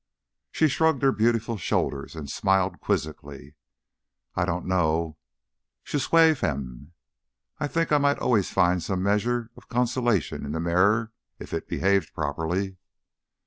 [0.51, 3.53] She shrugged her beautiful shoulders and smiled quizzically.
[4.33, 5.17] "I don't know.
[5.83, 6.93] Je suis femme.
[7.59, 11.67] I think I might always find some measure of consolation in the mirror if it
[11.69, 12.77] behaved properly."